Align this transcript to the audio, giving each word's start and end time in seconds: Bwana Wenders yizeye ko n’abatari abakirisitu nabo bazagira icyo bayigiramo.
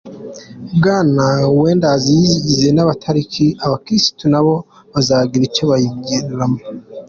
Bwana 0.77 1.25
Wenders 1.59 2.03
yizeye 2.15 2.69
ko 2.71 2.75
n’abatari 2.75 3.21
abakirisitu 3.65 4.23
nabo 4.33 4.55
bazagira 4.93 5.43
icyo 5.49 5.63
bayigiramo. 5.69 6.59